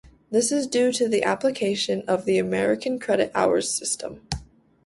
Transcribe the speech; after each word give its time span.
This 0.31 0.51
is 0.51 0.65
due 0.65 0.91
to 0.93 1.07
the 1.07 1.21
application 1.23 2.01
of 2.07 2.25
the 2.25 2.39
American 2.39 2.97
Credit 2.97 3.31
Hours 3.35 3.69
System. 3.71 4.27